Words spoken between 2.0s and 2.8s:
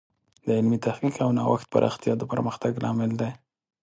د پرمختګ